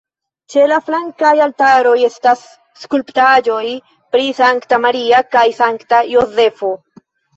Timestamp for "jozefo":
6.15-6.73